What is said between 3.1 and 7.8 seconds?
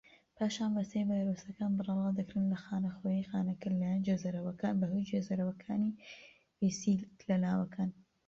خانەکە لەلایەن گوێزەرەوەکان بەهۆی گوێزەرەوەکانی ڤیسیکڵەکانەوە.